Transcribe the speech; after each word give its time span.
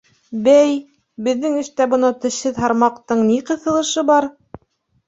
—Бә-әй, 0.45 0.71
беҙҙең 1.27 1.59
эштә 1.65 1.87
бынау 1.93 2.17
тешһеҙ 2.25 2.59
һармаҡтың 2.65 3.23
ни 3.31 3.39
ҡыҫылышы 3.53 4.11
бар? 4.13 4.35